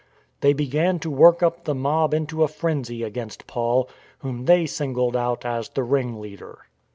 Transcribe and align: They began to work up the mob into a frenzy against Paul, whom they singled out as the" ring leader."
They 0.39 0.53
began 0.53 0.97
to 1.01 1.11
work 1.11 1.43
up 1.43 1.65
the 1.65 1.75
mob 1.75 2.11
into 2.15 2.41
a 2.41 2.47
frenzy 2.47 3.03
against 3.03 3.45
Paul, 3.45 3.87
whom 4.21 4.45
they 4.45 4.65
singled 4.65 5.15
out 5.15 5.45
as 5.45 5.69
the" 5.69 5.83
ring 5.83 6.19
leader." 6.19 6.57